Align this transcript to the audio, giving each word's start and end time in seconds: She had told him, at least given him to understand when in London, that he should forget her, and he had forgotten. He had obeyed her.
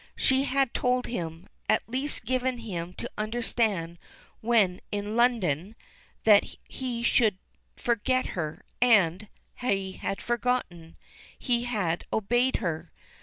She 0.15 0.45
had 0.45 0.73
told 0.73 1.05
him, 1.05 1.47
at 1.69 1.87
least 1.87 2.25
given 2.25 2.57
him 2.57 2.91
to 2.95 3.11
understand 3.19 3.99
when 4.39 4.81
in 4.91 5.15
London, 5.15 5.75
that 6.23 6.43
he 6.67 7.03
should 7.03 7.37
forget 7.75 8.25
her, 8.33 8.63
and 8.81 9.27
he 9.59 9.91
had 9.91 10.19
forgotten. 10.19 10.97
He 11.37 11.65
had 11.65 12.05
obeyed 12.11 12.55
her. 12.55 12.91